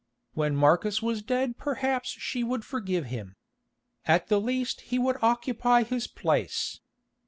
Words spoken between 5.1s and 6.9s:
occupy his place.